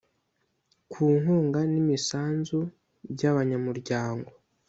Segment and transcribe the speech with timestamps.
[0.91, 2.59] ku nkunga n imisanzu
[3.11, 4.29] by ‘abanyamuryango